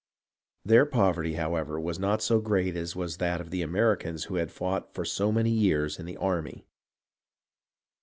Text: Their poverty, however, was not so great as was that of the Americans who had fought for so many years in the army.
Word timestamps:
Their 0.65 0.87
poverty, 0.87 1.33
however, 1.33 1.79
was 1.79 1.99
not 1.99 2.23
so 2.23 2.39
great 2.39 2.75
as 2.75 2.95
was 2.95 3.17
that 3.17 3.39
of 3.39 3.51
the 3.51 3.61
Americans 3.61 4.23
who 4.23 4.37
had 4.37 4.51
fought 4.51 4.95
for 4.95 5.05
so 5.05 5.31
many 5.31 5.51
years 5.51 5.99
in 5.99 6.07
the 6.07 6.17
army. 6.17 6.65